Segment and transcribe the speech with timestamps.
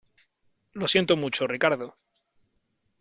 [0.71, 1.93] lo siento mucho, Ricardo.